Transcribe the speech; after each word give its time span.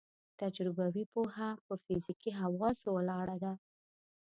تجربوي 0.41 1.03
پوهه 1.13 1.49
په 1.65 1.73
فزیکي 1.83 2.31
حواسو 2.41 2.87
ولاړه 2.97 3.35
ده. 3.43 3.53